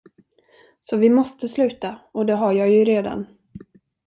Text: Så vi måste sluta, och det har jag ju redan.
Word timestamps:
Så 0.81 0.97
vi 0.97 1.09
måste 1.09 1.47
sluta, 1.47 1.97
och 2.11 2.25
det 2.25 2.33
har 2.33 2.53
jag 2.53 2.69
ju 2.69 2.85
redan. 2.85 3.25